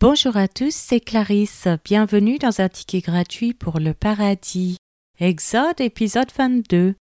Bonjour 0.00 0.38
à 0.38 0.48
tous, 0.48 0.74
c'est 0.74 1.00
Clarisse. 1.00 1.68
Bienvenue 1.84 2.38
dans 2.38 2.62
un 2.62 2.70
ticket 2.70 3.00
gratuit 3.00 3.52
pour 3.52 3.78
le 3.80 3.92
paradis. 3.92 4.78
Exode 5.18 5.78
épisode 5.78 6.30
22. 6.34 6.94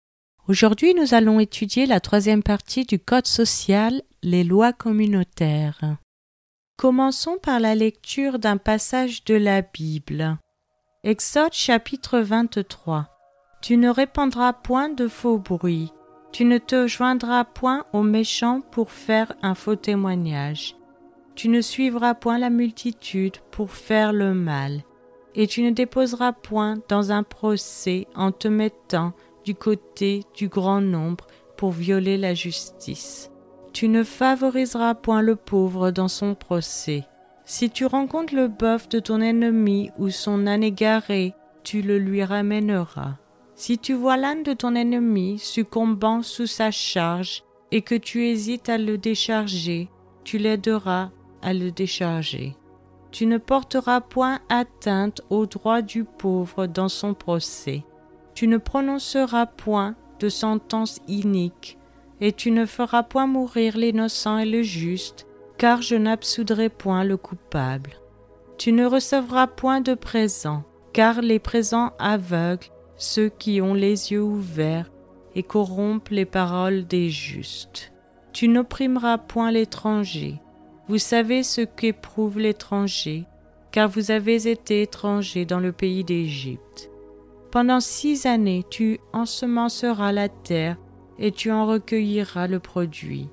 Aujourd'hui, 0.50 0.94
nous 0.94 1.14
allons 1.14 1.40
étudier 1.40 1.86
la 1.86 2.02
troisième 2.02 2.44
partie 2.44 2.84
du 2.84 3.00
Code 3.00 3.26
social, 3.26 4.02
les 4.22 4.44
lois 4.44 4.74
communautaires. 4.74 5.96
Commençons 6.76 7.38
par 7.42 7.62
la 7.62 7.74
lecture 7.74 8.38
d'un 8.38 8.58
passage 8.58 9.24
de 9.24 9.36
la 9.36 9.62
Bible. 9.62 10.38
Exode 11.06 11.54
chapitre 11.54 12.20
23. 12.20 13.08
Tu 13.62 13.78
ne 13.78 13.88
répandras 13.88 14.52
point 14.52 14.90
de 14.90 15.08
faux 15.08 15.38
bruits. 15.38 15.94
Tu 16.34 16.44
ne 16.44 16.58
te 16.58 16.86
joindras 16.86 17.46
point 17.46 17.86
aux 17.94 18.04
méchants 18.04 18.60
pour 18.60 18.92
faire 18.92 19.32
un 19.42 19.56
faux 19.56 19.78
témoignage. 19.78 20.76
Tu 21.40 21.48
ne 21.48 21.62
suivras 21.62 22.16
point 22.16 22.38
la 22.38 22.50
multitude 22.50 23.38
pour 23.50 23.72
faire 23.72 24.12
le 24.12 24.34
mal, 24.34 24.84
et 25.36 25.48
tu 25.48 25.64
ne 25.64 25.70
déposeras 25.70 26.34
point 26.34 26.80
dans 26.90 27.14
un 27.14 27.24
procès 27.24 28.08
en 28.14 28.34
te 28.34 28.50
mettant 28.50 29.14
du 29.46 29.56
côté 29.56 30.24
du 30.36 30.50
grand 30.50 30.82
nombre 30.82 31.28
pour 31.56 31.72
violer 31.72 32.18
la 32.18 32.34
justice. 32.34 33.32
Tu 33.72 33.88
ne 33.88 34.04
favoriseras 34.04 34.96
point 34.96 35.22
le 35.22 35.38
pauvre 35.38 35.92
dans 35.92 36.10
son 36.10 36.36
procès. 36.36 37.06
Si 37.46 37.70
tu 37.70 37.86
rencontres 37.86 38.36
le 38.36 38.50
bœuf 38.50 38.90
de 38.90 39.00
ton 39.00 39.22
ennemi 39.22 39.92
ou 39.98 40.10
son 40.10 40.46
âne 40.46 40.62
égaré, 40.62 41.34
tu 41.64 41.82
le 41.82 42.00
lui 42.00 42.22
ramèneras. 42.22 43.16
Si 43.56 43.78
tu 43.78 43.94
vois 43.94 44.18
l'âne 44.18 44.44
de 44.44 44.52
ton 44.52 44.76
ennemi 44.76 45.40
succombant 45.40 46.22
sous 46.22 46.48
sa 46.48 46.70
charge 46.70 47.46
et 47.72 47.82
que 47.82 47.96
tu 47.96 48.26
hésites 48.28 48.68
à 48.68 48.78
le 48.78 48.98
décharger, 48.98 49.88
tu 50.26 50.38
l'aideras 50.38 51.12
à 51.42 51.54
le 51.54 51.72
décharger. 51.72 52.56
Tu 53.12 53.26
ne 53.26 53.38
porteras 53.38 54.02
point 54.02 54.40
atteinte 54.50 55.22
au 55.30 55.46
droit 55.46 55.82
du 55.82 56.04
pauvre 56.04 56.68
dans 56.68 56.90
son 56.90 57.14
procès. 57.14 57.84
Tu 58.36 58.48
ne 58.48 58.58
prononceras 58.58 59.48
point 59.48 59.96
de 60.20 60.30
sentence 60.30 61.00
inique, 61.08 61.78
et 62.22 62.32
tu 62.32 62.52
ne 62.52 62.66
feras 62.66 63.04
point 63.04 63.28
mourir 63.28 63.78
l'innocent 63.78 64.38
et 64.38 64.46
le 64.46 64.62
juste, 64.62 65.26
car 65.58 65.82
je 65.82 65.96
n'absoudrai 65.96 66.70
point 66.70 67.04
le 67.04 67.18
coupable. 67.18 67.92
Tu 68.58 68.72
ne 68.72 68.86
recevras 68.86 69.48
point 69.48 69.82
de 69.82 69.94
présents, 69.94 70.64
car 70.94 71.22
les 71.22 71.40
présents 71.40 71.94
aveuglent 71.98 72.68
ceux 72.98 73.30
qui 73.30 73.62
ont 73.62 73.74
les 73.74 74.12
yeux 74.12 74.22
ouverts 74.22 74.92
et 75.36 75.44
corrompent 75.44 76.10
les 76.10 76.26
paroles 76.26 76.86
des 76.86 77.10
justes. 77.10 77.94
Tu 78.34 78.48
n'opprimeras 78.48 79.18
point 79.18 79.52
l'étranger, 79.52 80.42
vous 80.90 80.98
savez 80.98 81.44
ce 81.44 81.62
qu'éprouve 81.62 82.40
l'étranger, 82.40 83.26
car 83.72 83.88
vous 83.88 84.10
avez 84.10 84.50
été 84.50 84.82
étranger 84.82 85.46
dans 85.46 85.60
le 85.60 85.72
pays 85.72 86.04
d'Égypte. 86.04 86.90
Pendant 87.52 87.80
six 87.80 88.26
années 88.26 88.66
tu 88.72 89.00
ensemenceras 89.14 90.12
la 90.12 90.30
terre, 90.30 90.78
et 91.20 91.32
tu 91.32 91.52
en 91.52 91.68
recueilliras 91.68 92.48
le 92.48 92.60
produit. 92.60 93.30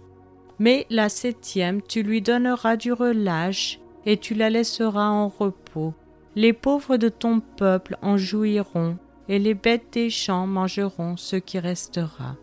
Mais 0.58 0.86
la 0.90 1.08
septième 1.08 1.80
tu 1.80 2.02
lui 2.02 2.20
donneras 2.20 2.76
du 2.76 2.92
relâche, 2.92 3.80
et 4.04 4.18
tu 4.18 4.34
la 4.34 4.50
laisseras 4.50 5.08
en 5.08 5.28
repos. 5.28 5.94
Les 6.34 6.52
pauvres 6.52 6.98
de 6.98 7.08
ton 7.08 7.40
peuple 7.40 7.96
en 8.02 8.18
jouiront, 8.18 8.98
et 9.30 9.38
les 9.38 9.54
bêtes 9.54 9.94
des 9.94 10.10
champs 10.10 10.46
mangeront 10.46 11.16
ce 11.16 11.36
qui 11.36 11.58
restera. 11.58 12.36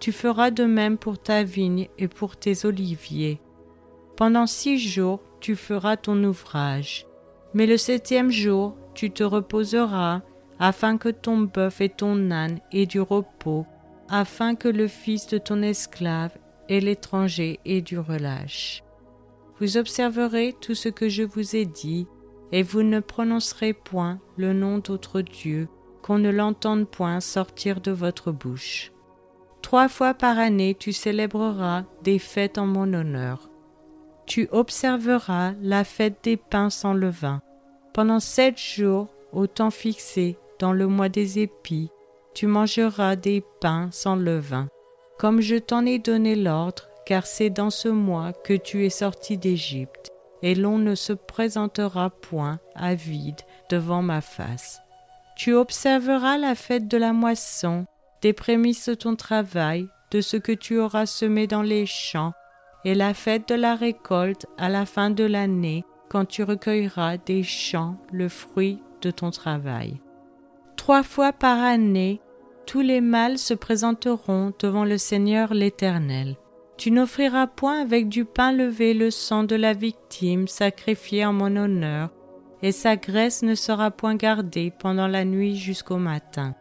Tu 0.00 0.10
feras 0.10 0.50
de 0.50 0.64
même 0.64 0.98
pour 0.98 1.16
ta 1.16 1.44
vigne 1.44 1.86
et 1.96 2.08
pour 2.08 2.36
tes 2.36 2.64
oliviers 2.64 3.40
pendant 4.18 4.48
six 4.48 4.80
jours 4.80 5.20
tu 5.38 5.54
feras 5.54 5.96
ton 5.96 6.24
ouvrage, 6.24 7.06
mais 7.54 7.66
le 7.66 7.76
septième 7.76 8.32
jour 8.32 8.76
tu 8.92 9.12
te 9.12 9.22
reposeras, 9.22 10.22
afin 10.58 10.98
que 10.98 11.08
ton 11.08 11.38
bœuf 11.38 11.80
et 11.80 11.88
ton 11.88 12.32
âne 12.32 12.58
aient 12.72 12.86
du 12.86 13.00
repos, 13.00 13.64
afin 14.08 14.56
que 14.56 14.66
le 14.66 14.88
fils 14.88 15.28
de 15.28 15.38
ton 15.38 15.62
esclave 15.62 16.36
et 16.68 16.80
l'étranger 16.80 17.60
aient 17.64 17.80
du 17.80 17.96
relâche. 17.96 18.82
Vous 19.60 19.76
observerez 19.76 20.56
tout 20.60 20.74
ce 20.74 20.88
que 20.88 21.08
je 21.08 21.22
vous 21.22 21.54
ai 21.54 21.64
dit, 21.64 22.08
et 22.50 22.64
vous 22.64 22.82
ne 22.82 22.98
prononcerez 22.98 23.72
point 23.72 24.18
le 24.36 24.52
nom 24.52 24.78
d'autre 24.78 25.20
Dieu, 25.20 25.68
qu'on 26.02 26.18
ne 26.18 26.30
l'entende 26.30 26.88
point 26.88 27.20
sortir 27.20 27.80
de 27.80 27.92
votre 27.92 28.32
bouche. 28.32 28.90
Trois 29.62 29.88
fois 29.88 30.12
par 30.12 30.40
année 30.40 30.74
tu 30.76 30.92
célébreras 30.92 31.84
des 32.02 32.18
fêtes 32.18 32.58
en 32.58 32.66
mon 32.66 32.92
honneur 32.92 33.47
tu 34.28 34.46
observeras 34.52 35.54
la 35.62 35.84
fête 35.84 36.18
des 36.22 36.36
pains 36.36 36.70
sans 36.70 36.92
levain. 36.92 37.40
Pendant 37.94 38.20
sept 38.20 38.58
jours, 38.58 39.08
au 39.32 39.46
temps 39.46 39.70
fixé, 39.70 40.36
dans 40.58 40.72
le 40.72 40.86
mois 40.86 41.08
des 41.08 41.38
épis, 41.40 41.90
tu 42.34 42.46
mangeras 42.46 43.16
des 43.16 43.42
pains 43.60 43.88
sans 43.90 44.16
levain, 44.16 44.68
comme 45.18 45.40
je 45.40 45.56
t'en 45.56 45.84
ai 45.86 45.98
donné 45.98 46.36
l'ordre, 46.36 46.88
car 47.06 47.26
c'est 47.26 47.50
dans 47.50 47.70
ce 47.70 47.88
mois 47.88 48.32
que 48.32 48.52
tu 48.52 48.84
es 48.84 48.90
sorti 48.90 49.38
d'Égypte, 49.38 50.12
et 50.42 50.54
l'on 50.54 50.78
ne 50.78 50.94
se 50.94 51.14
présentera 51.14 52.10
point 52.10 52.60
à 52.74 52.94
vide 52.94 53.40
devant 53.70 54.02
ma 54.02 54.20
face. 54.20 54.80
Tu 55.36 55.54
observeras 55.54 56.36
la 56.36 56.54
fête 56.54 56.86
de 56.86 56.98
la 56.98 57.12
moisson, 57.12 57.86
des 58.20 58.34
prémices 58.34 58.90
de 58.90 58.94
ton 58.94 59.16
travail, 59.16 59.88
de 60.10 60.20
ce 60.20 60.36
que 60.36 60.52
tu 60.52 60.78
auras 60.78 61.06
semé 61.06 61.46
dans 61.46 61.62
les 61.62 61.86
champs, 61.86 62.32
et 62.88 62.94
la 62.94 63.12
fête 63.12 63.50
de 63.50 63.54
la 63.54 63.74
récolte 63.74 64.46
à 64.56 64.70
la 64.70 64.86
fin 64.86 65.10
de 65.10 65.24
l'année, 65.24 65.84
quand 66.08 66.24
tu 66.24 66.42
recueilleras 66.42 67.18
des 67.18 67.42
champs 67.42 67.98
le 68.12 68.30
fruit 68.30 68.80
de 69.02 69.10
ton 69.10 69.30
travail. 69.30 70.00
Trois 70.74 71.02
fois 71.02 71.34
par 71.34 71.62
année, 71.62 72.22
tous 72.64 72.80
les 72.80 73.02
mâles 73.02 73.36
se 73.36 73.52
présenteront 73.52 74.54
devant 74.58 74.86
le 74.86 74.96
Seigneur 74.96 75.52
l'Éternel. 75.52 76.36
Tu 76.78 76.90
n'offriras 76.90 77.46
point 77.46 77.78
avec 77.78 78.08
du 78.08 78.24
pain 78.24 78.52
levé 78.52 78.94
le 78.94 79.10
sang 79.10 79.44
de 79.44 79.54
la 79.54 79.74
victime 79.74 80.48
sacrifiée 80.48 81.26
en 81.26 81.34
mon 81.34 81.56
honneur, 81.56 82.08
et 82.62 82.72
sa 82.72 82.96
graisse 82.96 83.42
ne 83.42 83.54
sera 83.54 83.90
point 83.90 84.14
gardée 84.14 84.72
pendant 84.78 85.08
la 85.08 85.26
nuit 85.26 85.56
jusqu'au 85.56 85.98
matin. 85.98 86.54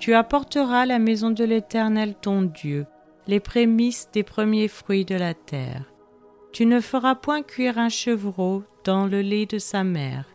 Tu 0.00 0.14
apporteras 0.14 0.84
la 0.84 0.98
maison 0.98 1.30
de 1.30 1.44
l'Éternel 1.44 2.16
ton 2.20 2.42
Dieu, 2.42 2.86
les 3.26 3.40
prémices 3.40 4.08
des 4.12 4.22
premiers 4.22 4.68
fruits 4.68 5.04
de 5.04 5.14
la 5.14 5.34
terre. 5.34 5.84
Tu 6.52 6.66
ne 6.66 6.80
feras 6.80 7.14
point 7.14 7.42
cuire 7.42 7.78
un 7.78 7.88
chevreau 7.88 8.64
dans 8.84 9.06
le 9.06 9.20
lait 9.20 9.46
de 9.46 9.58
sa 9.58 9.84
mère. 9.84 10.26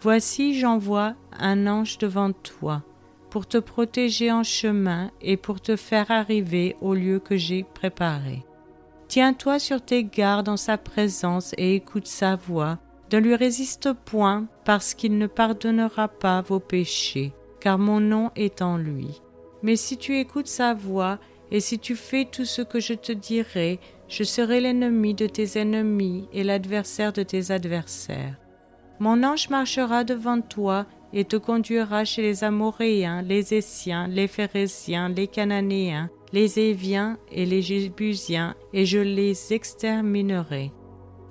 Voici 0.00 0.58
j'envoie 0.58 1.14
un 1.38 1.66
ange 1.66 1.98
devant 1.98 2.32
toi, 2.32 2.82
pour 3.30 3.46
te 3.46 3.58
protéger 3.58 4.30
en 4.30 4.42
chemin 4.42 5.10
et 5.20 5.36
pour 5.36 5.60
te 5.60 5.76
faire 5.76 6.10
arriver 6.10 6.76
au 6.80 6.94
lieu 6.94 7.18
que 7.18 7.36
j'ai 7.36 7.64
préparé. 7.64 8.44
Tiens-toi 9.08 9.58
sur 9.58 9.80
tes 9.80 10.04
gardes 10.04 10.48
en 10.48 10.56
sa 10.56 10.76
présence 10.76 11.54
et 11.56 11.76
écoute 11.76 12.06
sa 12.06 12.36
voix. 12.36 12.78
Ne 13.12 13.20
lui 13.20 13.36
résiste 13.36 13.92
point, 13.92 14.46
parce 14.64 14.92
qu'il 14.92 15.18
ne 15.18 15.28
pardonnera 15.28 16.08
pas 16.08 16.40
vos 16.40 16.58
péchés, 16.58 17.32
car 17.60 17.78
mon 17.78 18.00
nom 18.00 18.32
est 18.34 18.60
en 18.60 18.76
lui. 18.76 19.22
Mais 19.62 19.76
si 19.76 19.96
tu 19.98 20.18
écoutes 20.18 20.48
sa 20.48 20.74
voix 20.74 21.20
et 21.54 21.60
si 21.60 21.78
tu 21.78 21.94
fais 21.94 22.24
tout 22.24 22.44
ce 22.44 22.62
que 22.62 22.80
je 22.80 22.94
te 22.94 23.12
dirai, 23.12 23.78
je 24.08 24.24
serai 24.24 24.60
l'ennemi 24.60 25.14
de 25.14 25.28
tes 25.28 25.56
ennemis 25.56 26.26
et 26.32 26.42
l'adversaire 26.42 27.12
de 27.12 27.22
tes 27.22 27.52
adversaires. 27.52 28.34
Mon 28.98 29.22
ange 29.22 29.48
marchera 29.50 30.02
devant 30.02 30.40
toi 30.40 30.84
et 31.12 31.24
te 31.24 31.36
conduira 31.36 32.04
chez 32.04 32.22
les 32.22 32.42
Amoréens, 32.42 33.22
les 33.22 33.54
Essiens, 33.54 34.08
les 34.08 34.26
Phérésiens, 34.26 35.08
les 35.10 35.28
Cananéens, 35.28 36.10
les 36.32 36.58
Éviens 36.58 37.18
et 37.30 37.46
les 37.46 37.62
Jébusiens, 37.62 38.56
et 38.72 38.84
je 38.84 38.98
les 38.98 39.52
exterminerai. 39.52 40.72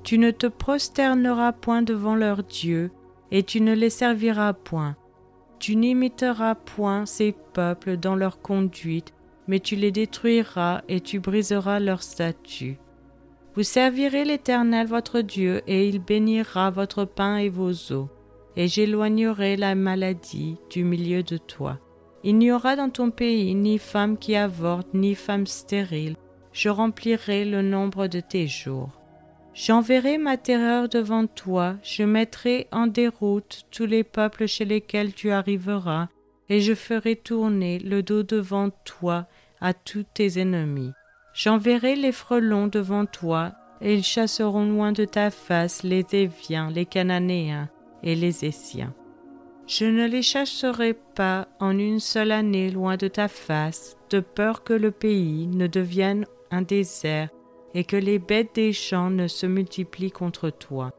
Tu 0.04 0.18
ne 0.18 0.31
te 0.31 0.48
prosterneras 0.48 1.52
point 1.52 1.81
devant 1.81 2.16
leurs 2.16 2.44
dieux, 2.44 2.92
et 3.30 3.44
tu 3.44 3.60
ne 3.60 3.74
les 3.74 3.90
serviras 3.90 4.54
point. 4.54 4.96
Tu 5.60 5.75
n'imiteras 5.75 6.56
point 6.56 7.06
ces 7.06 7.36
peuples 7.52 7.98
dans 7.98 8.16
leur 8.16 8.42
conduite, 8.42 9.14
mais 9.48 9.60
tu 9.60 9.75
les 9.75 9.92
détruiras 9.92 10.81
et 10.88 11.01
tu 11.01 11.19
briseras 11.19 11.80
leurs 11.80 12.04
statues. 12.04 12.78
Vous 13.56 13.63
servirez 13.63 14.25
l'Éternel 14.25 14.88
votre 14.88 15.22
Dieu, 15.22 15.62
et 15.68 15.88
il 15.88 16.00
bénira 16.00 16.72
votre 16.72 17.06
pain 17.06 17.38
et 17.38 17.50
vos 17.50 17.72
eaux, 17.92 18.10
et 18.56 18.68
j'éloignerai 18.68 19.57
la 19.57 19.75
maladie 19.75 20.57
du 20.72 20.84
milieu 20.84 21.22
de 21.22 21.38
toi. 21.38 21.80
Il 22.24 22.38
n'y 22.38 22.51
aura 22.51 22.75
dans 22.75 22.90
ton 22.90 23.12
pays 23.12 23.54
ni 23.54 23.78
femme 23.78 24.18
qui 24.18 24.36
avorte, 24.36 24.88
ni 24.94 25.13
femme 25.13 25.46
stérile. 25.46 26.16
Je 26.51 26.69
remplirai 26.69 27.46
le 27.46 27.62
nombre 27.62 28.07
de 28.07 28.22
tes 28.22 28.48
jours. 28.48 28.89
J'enverrai 29.54 30.18
ma 30.18 30.38
terreur 30.38 30.89
devant 30.89 31.28
toi, 31.28 31.75
je 31.84 32.04
mettrai 32.04 32.68
en 32.72 32.88
déroute 32.88 33.63
tous 33.69 33.86
les 33.86 34.04
peuples 34.04 34.48
chez 34.48 34.66
lesquels 34.66 35.13
tu 35.13 35.30
arriveras, 35.30 36.07
et 36.50 36.60
je 36.60 36.74
ferai 36.74 37.16
tourner 37.16 37.78
le 37.78 38.01
dos 38.01 38.24
devant 38.24 38.72
toi 38.84 39.28
à 39.63 39.74
tous 39.74 40.04
tes 40.04 40.39
ennemis. 40.39 40.92
J'enverrai 41.33 41.95
les 41.95 42.12
frelons 42.12 42.68
devant 42.68 43.07
toi, 43.07 43.54
et 43.81 43.95
ils 43.95 44.04
chasseront 44.04 44.65
loin 44.65 44.92
de 44.92 45.06
ta 45.06 45.31
face 45.31 45.81
les 45.81 46.06
Éviens, 46.12 46.69
les 46.69 46.86
Cananéens 46.86 47.69
et 48.04 48.13
les 48.13 48.45
Essiens. 48.45 48.94
Je 49.65 49.86
ne 49.86 50.06
les 50.06 50.21
chasserai 50.21 50.94
pas 50.94 51.48
en 51.60 51.77
une 51.77 52.01
seule 52.01 52.33
année 52.33 52.69
loin 52.69 52.98
de 52.98 53.07
ta 53.07 53.30
face, 53.30 53.98
de 54.10 54.19
peur 54.19 54.63
que 54.63 54.74
le 54.74 54.92
pays 54.92 55.48
ne 55.48 55.68
devienne 55.68 56.25
un 56.51 56.62
désert 56.62 57.30
et 57.74 57.86
que 57.86 57.95
les 57.95 58.19
bêtes 58.19 58.56
des 58.56 58.74
champs 58.74 59.10
ne 59.10 59.27
se 59.27 59.45
multiplient 59.45 60.12
contre 60.12 60.50
toi. 60.50 60.92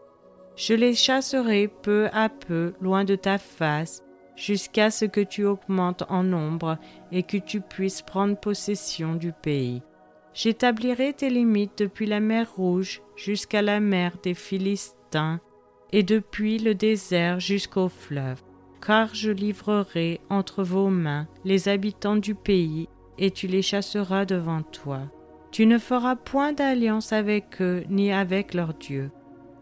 Je 0.56 0.72
les 0.72 0.94
chasserai 0.94 1.69
peu 1.69 2.08
à 2.12 2.31
peu 2.31 2.72
loin 2.81 3.05
de 3.05 3.14
ta 3.14 3.38
face, 3.38 4.02
jusqu'à 4.37 4.91
ce 4.91 5.05
que 5.05 5.21
tu 5.21 5.45
augmentes 5.45 6.05
en 6.09 6.23
nombre 6.23 6.79
et 7.13 7.23
que 7.23 7.37
tu 7.37 7.61
puisses 7.61 8.03
prendre 8.03 8.37
possession 8.37 9.15
du 9.15 9.33
pays. 9.33 9.83
J'établirai 10.35 11.13
tes 11.13 11.31
limites 11.31 11.79
depuis 11.79 12.07
la 12.07 12.21
mer 12.21 12.53
Rouge 12.57 13.03
jusqu'à 13.17 13.63
la 13.63 13.79
mer 13.79 14.17
des 14.23 14.35
Philistins, 14.35 15.41
et 15.93 16.03
depuis 16.03 16.59
le 16.59 16.75
désert 16.75 17.39
jusqu'au 17.39 17.89
fleuve, 17.89 18.43
car 18.85 19.15
je 19.15 19.31
livrerai 19.31 20.21
entre 20.29 20.65
vos 20.65 20.89
mains 20.89 21.29
les 21.45 21.69
habitants 21.69 22.17
du 22.17 22.35
pays, 22.35 22.89
et 23.17 23.31
tu 23.31 23.47
les 23.47 23.63
chasseras 23.63 24.25
devant 24.25 24.63
toi. 24.63 25.03
Tu 25.53 25.67
ne 25.67 25.79
feras 25.79 26.17
point 26.17 26.53
d'alliance 26.53 27.13
avec 27.13 27.63
eux 27.63 27.85
ni 27.89 28.13
avec 28.13 28.55
leurs 28.55 28.75
dieux. 28.75 29.13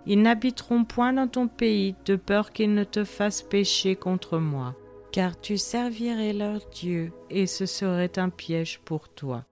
Ils 0.06 0.20
n'habiteront 0.20 0.84
point 0.84 1.12
dans 1.12 1.28
ton 1.28 1.48
pays 1.48 1.94
de 2.04 2.16
peur 2.16 2.52
qu'ils 2.52 2.74
ne 2.74 2.84
te 2.84 3.04
fassent 3.04 3.42
pécher 3.42 3.94
contre 3.94 4.38
moi, 4.38 4.74
car 5.12 5.40
tu 5.40 5.58
servirais 5.58 6.32
leurs 6.32 6.68
dieux, 6.70 7.12
et 7.30 7.46
ce 7.46 7.66
serait 7.66 8.18
un 8.18 8.28
piège 8.28 8.80
pour 8.80 9.08
toi. 9.08 9.44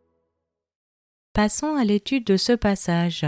Passons 1.33 1.77
à 1.77 1.85
l'étude 1.85 2.25
de 2.25 2.37
ce 2.37 2.53
passage. 2.53 3.25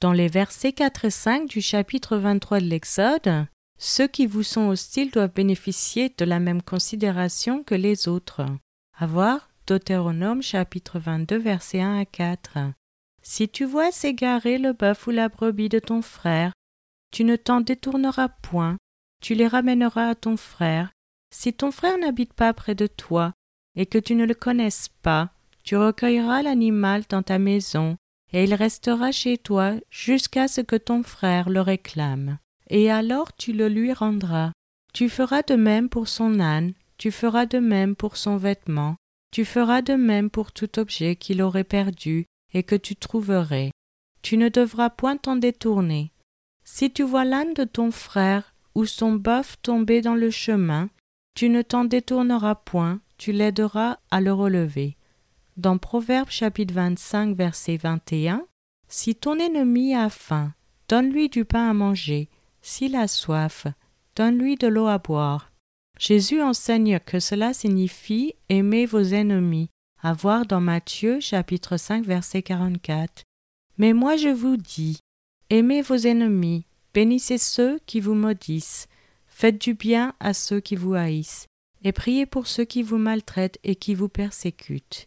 Dans 0.00 0.12
les 0.12 0.28
versets 0.28 0.72
4 0.72 1.06
et 1.06 1.10
5 1.10 1.48
du 1.48 1.62
chapitre 1.62 2.16
23 2.16 2.60
de 2.60 2.66
l'Exode, 2.66 3.46
ceux 3.78 4.06
qui 4.06 4.26
vous 4.26 4.42
sont 4.42 4.68
hostiles 4.68 5.10
doivent 5.10 5.32
bénéficier 5.32 6.12
de 6.16 6.24
la 6.24 6.40
même 6.40 6.60
considération 6.60 7.62
que 7.62 7.74
les 7.74 8.08
autres. 8.08 8.44
À 8.98 9.06
voir 9.06 9.48
Deutéronome 9.66 10.42
chapitre 10.42 10.98
22 10.98 11.38
versets 11.38 11.80
1 11.80 12.00
à 12.00 12.04
4. 12.04 12.58
Si 13.22 13.48
tu 13.48 13.64
vois 13.64 13.92
s'égarer 13.92 14.58
le 14.58 14.72
bœuf 14.72 15.06
ou 15.06 15.10
la 15.10 15.28
brebis 15.28 15.68
de 15.68 15.78
ton 15.78 16.02
frère, 16.02 16.52
tu 17.12 17.24
ne 17.24 17.36
t'en 17.36 17.60
détourneras 17.60 18.28
point, 18.28 18.76
tu 19.20 19.34
les 19.34 19.46
ramèneras 19.46 20.08
à 20.08 20.14
ton 20.14 20.36
frère. 20.36 20.90
Si 21.32 21.52
ton 21.52 21.70
frère 21.70 21.98
n'habite 21.98 22.32
pas 22.32 22.52
près 22.52 22.74
de 22.74 22.86
toi, 22.86 23.32
et 23.76 23.86
que 23.86 23.98
tu 23.98 24.14
ne 24.14 24.26
le 24.26 24.34
connaisses 24.34 24.88
pas, 25.02 25.30
tu 25.62 25.76
recueilleras 25.76 26.42
l'animal 26.42 27.04
dans 27.08 27.22
ta 27.22 27.38
maison, 27.38 27.96
et 28.32 28.44
il 28.44 28.54
restera 28.54 29.12
chez 29.12 29.38
toi 29.38 29.74
jusqu'à 29.90 30.48
ce 30.48 30.60
que 30.60 30.76
ton 30.76 31.02
frère 31.02 31.48
le 31.48 31.60
réclame. 31.60 32.38
Et 32.68 32.90
alors 32.90 33.34
tu 33.36 33.52
le 33.52 33.68
lui 33.68 33.92
rendras. 33.92 34.52
Tu 34.92 35.08
feras 35.08 35.42
de 35.42 35.54
même 35.54 35.88
pour 35.88 36.08
son 36.08 36.40
âne, 36.40 36.74
tu 36.98 37.10
feras 37.10 37.46
de 37.46 37.58
même 37.58 37.94
pour 37.94 38.16
son 38.16 38.36
vêtement, 38.36 38.96
tu 39.30 39.44
feras 39.44 39.80
de 39.80 39.94
même 39.94 40.28
pour 40.28 40.52
tout 40.52 40.78
objet 40.78 41.16
qu'il 41.16 41.40
aurait 41.40 41.64
perdu 41.64 42.26
et 42.54 42.62
que 42.62 42.74
tu 42.74 42.96
trouverais. 42.96 43.70
Tu 44.22 44.36
ne 44.36 44.48
devras 44.48 44.90
point 44.90 45.16
t'en 45.16 45.36
détourner. 45.36 46.12
Si 46.64 46.90
tu 46.90 47.02
vois 47.02 47.24
l'âne 47.24 47.54
de 47.54 47.64
ton 47.64 47.90
frère 47.90 48.54
ou 48.74 48.84
son 48.84 49.12
bœuf 49.12 49.56
tomber 49.62 50.00
dans 50.00 50.14
le 50.14 50.30
chemin, 50.30 50.88
tu 51.34 51.48
ne 51.48 51.62
t'en 51.62 51.84
détourneras 51.84 52.54
point, 52.54 53.00
tu 53.18 53.32
l'aideras 53.32 53.98
à 54.10 54.20
le 54.20 54.32
relever. 54.32 54.96
Dans 55.56 55.78
Proverbe 55.78 56.30
chapitre 56.30 56.74
25 56.74 57.36
verset 57.36 57.76
21, 57.76 58.46
Si 58.88 59.14
ton 59.14 59.38
ennemi 59.38 59.94
a 59.94 60.08
faim, 60.08 60.54
donne-lui 60.88 61.28
du 61.28 61.44
pain 61.44 61.68
à 61.68 61.72
manger, 61.72 62.28
s'il 62.60 62.96
a 62.96 63.08
soif, 63.08 63.66
donne-lui 64.16 64.56
de 64.56 64.68
l'eau 64.68 64.86
à 64.86 64.98
boire. 64.98 65.52
Jésus 65.98 66.42
enseigne 66.42 66.98
que 67.00 67.20
cela 67.20 67.52
signifie 67.52 68.34
aimer 68.48 68.86
vos 68.86 69.02
ennemis, 69.02 69.68
à 70.04 70.12
voir 70.14 70.46
dans 70.46 70.60
Matthieu 70.60 71.20
chapitre 71.20 71.76
5 71.76 72.04
verset 72.04 72.42
44. 72.42 73.22
Mais 73.78 73.92
moi 73.92 74.16
je 74.16 74.28
vous 74.28 74.56
dis, 74.56 74.98
aimez 75.48 75.80
vos 75.80 75.94
ennemis, 75.94 76.66
bénissez 76.92 77.38
ceux 77.38 77.78
qui 77.86 78.00
vous 78.00 78.14
maudissent, 78.14 78.88
faites 79.28 79.60
du 79.60 79.74
bien 79.74 80.14
à 80.18 80.34
ceux 80.34 80.58
qui 80.58 80.74
vous 80.74 80.94
haïssent, 80.94 81.46
et 81.84 81.92
priez 81.92 82.26
pour 82.26 82.48
ceux 82.48 82.64
qui 82.64 82.82
vous 82.82 82.98
maltraitent 82.98 83.60
et 83.62 83.76
qui 83.76 83.94
vous 83.94 84.08
persécutent. 84.08 85.06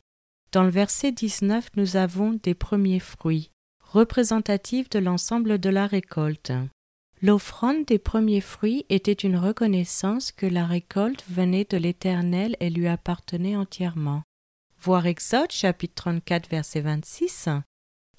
Dans 0.53 0.63
le 0.63 0.69
verset 0.69 1.11
19, 1.11 1.71
nous 1.75 1.97
avons 1.97 2.39
des 2.41 2.53
premiers 2.53 3.01
fruits, 3.01 3.51
représentatifs 3.81 4.89
de 4.89 4.99
l'ensemble 4.99 5.59
de 5.59 5.69
la 5.69 5.87
récolte. 5.87 6.53
L'offrande 7.21 7.83
des 7.83 7.99
premiers 7.99 8.41
fruits 8.41 8.85
était 8.87 9.11
une 9.11 9.35
reconnaissance 9.37 10.31
que 10.31 10.45
la 10.45 10.65
récolte 10.65 11.25
venait 11.29 11.67
de 11.69 11.75
l'Éternel 11.75 12.55
et 12.61 12.69
lui 12.69 12.87
appartenait 12.87 13.57
entièrement. 13.57 14.23
Voir 14.85 15.07
Exode 15.07 15.51
chapitre 15.51 15.95
34 15.95 16.47
verset 16.47 16.81
26. 16.81 17.49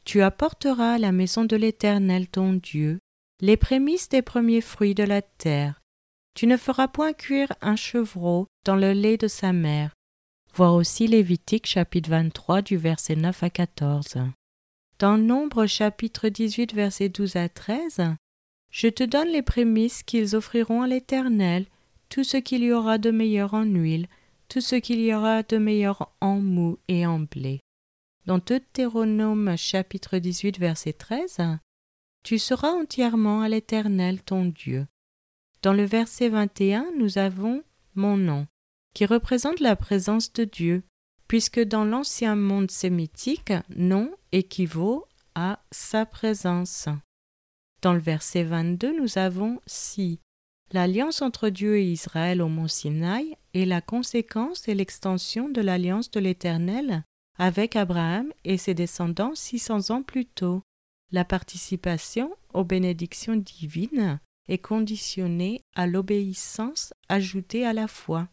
Tu 0.04 0.20
apporteras 0.20 0.94
à 0.94 0.98
la 0.98 1.12
maison 1.12 1.44
de 1.44 1.54
l'Éternel 1.54 2.26
ton 2.26 2.54
Dieu 2.54 2.98
les 3.40 3.56
prémices 3.56 4.08
des 4.08 4.20
premiers 4.20 4.60
fruits 4.60 4.96
de 4.96 5.04
la 5.04 5.22
terre. 5.22 5.80
Tu 6.34 6.48
ne 6.48 6.56
feras 6.56 6.88
point 6.88 7.12
cuire 7.12 7.52
un 7.60 7.76
chevreau 7.76 8.48
dans 8.64 8.74
le 8.74 8.94
lait 8.94 9.16
de 9.16 9.28
sa 9.28 9.52
mère, 9.52 9.94
Voir 10.56 10.74
aussi 10.74 11.06
Lévitique 11.06 11.68
chapitre 11.68 12.10
23 12.10 12.62
du 12.62 12.76
verset 12.76 13.14
9 13.14 13.44
à 13.44 13.50
14. 13.50 14.16
Dans 14.98 15.18
Nombre 15.18 15.66
chapitre 15.66 16.28
18 16.28 16.74
verset 16.74 17.10
12 17.10 17.36
à 17.36 17.48
13, 17.48 18.16
Je 18.72 18.88
te 18.88 19.04
donne 19.04 19.28
les 19.28 19.42
prémices 19.42 20.02
qu'ils 20.02 20.34
offriront 20.34 20.82
à 20.82 20.88
l'Éternel, 20.88 21.66
tout 22.08 22.24
ce 22.24 22.38
qu'il 22.38 22.64
y 22.64 22.72
aura 22.72 22.98
de 22.98 23.12
meilleur 23.12 23.54
en 23.54 23.62
huile, 23.62 24.08
tout 24.48 24.60
ce 24.60 24.76
qu'il 24.76 25.00
y 25.00 25.14
aura 25.14 25.42
de 25.42 25.58
meilleur 25.58 26.12
en 26.20 26.36
mou 26.36 26.78
et 26.88 27.06
en 27.06 27.20
blé. 27.20 27.60
Dans 28.26 28.38
Deutéronome 28.38 29.56
chapitre 29.56 30.18
18 30.18 30.58
verset 30.58 30.92
13, 30.92 31.38
Tu 32.22 32.38
seras 32.38 32.70
entièrement 32.70 33.42
à 33.42 33.48
l'Éternel 33.48 34.22
ton 34.22 34.44
Dieu. 34.46 34.86
Dans 35.62 35.72
le 35.72 35.84
verset 35.84 36.28
21, 36.28 36.92
nous 36.98 37.18
avons 37.18 37.62
mon 37.94 38.16
nom 38.16 38.46
qui 38.94 39.04
représente 39.04 39.60
la 39.60 39.76
présence 39.76 40.32
de 40.32 40.44
Dieu, 40.44 40.82
puisque 41.28 41.60
dans 41.60 41.84
l'ancien 41.84 42.34
monde 42.34 42.70
sémitique, 42.70 43.52
nom 43.68 44.10
équivaut 44.32 45.06
à 45.34 45.60
sa 45.70 46.06
présence. 46.06 46.88
Dans 47.82 47.92
le 47.92 48.00
verset 48.00 48.42
22, 48.42 48.98
nous 48.98 49.18
avons 49.18 49.60
si. 49.66 50.20
L'alliance 50.72 51.22
entre 51.22 51.48
Dieu 51.48 51.78
et 51.78 51.84
Israël 51.84 52.42
au 52.42 52.48
mont 52.48 52.68
Sinaï 52.68 53.36
est 53.54 53.66
la 53.66 53.80
conséquence 53.80 54.66
et 54.68 54.74
l'extension 54.74 55.48
de 55.48 55.60
l'alliance 55.60 56.10
de 56.10 56.20
l'Éternel 56.20 57.04
avec 57.38 57.76
Abraham 57.76 58.32
et 58.44 58.56
ses 58.56 58.74
descendants 58.74 59.34
600 59.34 59.90
ans 59.90 60.02
plus 60.02 60.26
tôt. 60.26 60.62
La 61.12 61.24
participation 61.24 62.34
aux 62.52 62.64
bénédictions 62.64 63.36
divines 63.36 64.18
est 64.48 64.58
conditionnée 64.58 65.62
à 65.74 65.86
l'obéissance 65.86 66.92
ajoutée 67.08 67.64
à 67.64 67.72
la 67.72 67.86
foi. 67.86 68.28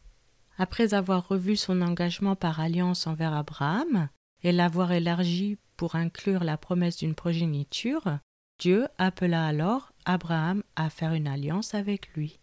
Après 0.57 0.93
avoir 0.93 1.27
revu 1.27 1.55
son 1.55 1.81
engagement 1.81 2.35
par 2.35 2.59
alliance 2.59 3.07
envers 3.07 3.33
Abraham 3.33 4.09
et 4.43 4.51
l'avoir 4.51 4.91
élargi 4.91 5.57
pour 5.77 5.95
inclure 5.95 6.43
la 6.43 6.57
promesse 6.57 6.97
d'une 6.97 7.15
progéniture, 7.15 8.19
Dieu 8.63 8.87
appela 8.97 9.45
alors 9.45 9.91
Abraham 10.05 10.63
à 10.77 10.89
faire 10.89 11.11
une 11.11 11.27
alliance 11.27 11.73
avec 11.73 12.07
lui. 12.15 12.39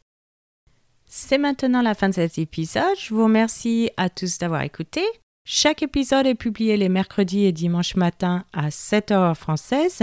C'est 1.07 1.39
maintenant 1.39 1.81
la 1.81 1.95
fin 1.95 2.11
de 2.11 2.15
cet 2.15 2.37
épisode. 2.37 2.99
Je 3.01 3.15
vous 3.15 3.25
remercie 3.25 3.89
à 3.97 4.11
tous 4.11 4.37
d'avoir 4.37 4.61
écouté. 4.61 5.01
Chaque 5.47 5.83
épisode 5.83 6.27
est 6.27 6.35
publié 6.35 6.77
les 6.77 6.91
mercredis 6.91 7.47
et 7.47 7.53
dimanches 7.53 7.97
matin 7.97 8.45
à 8.53 8.71
7 8.71 9.13
heures 9.13 9.35
française. 9.35 10.03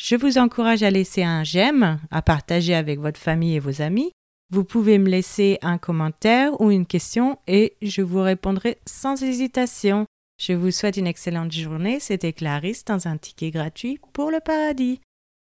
Je 0.00 0.14
vous 0.14 0.38
encourage 0.38 0.84
à 0.84 0.92
laisser 0.92 1.24
un 1.24 1.42
j'aime, 1.42 1.98
à 2.12 2.22
partager 2.22 2.76
avec 2.76 3.00
votre 3.00 3.18
famille 3.18 3.56
et 3.56 3.60
vos 3.60 3.82
amis 3.82 4.12
vous 4.50 4.64
pouvez 4.64 4.96
me 4.98 5.10
laisser 5.10 5.58
un 5.60 5.76
commentaire 5.76 6.58
ou 6.60 6.70
une 6.70 6.86
question 6.86 7.38
et 7.46 7.74
je 7.82 8.00
vous 8.00 8.22
répondrai 8.22 8.78
sans 8.86 9.22
hésitation. 9.22 10.06
Je 10.40 10.54
vous 10.54 10.70
souhaite 10.70 10.96
une 10.96 11.06
excellente 11.06 11.52
journée. 11.52 12.00
C'était 12.00 12.32
Clarisse 12.32 12.84
dans 12.84 13.08
un 13.08 13.18
ticket 13.18 13.50
gratuit 13.50 14.00
pour 14.14 14.30
le 14.30 14.40
paradis. 14.40 15.00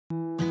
Thank 0.10 0.42
you. 0.42 0.47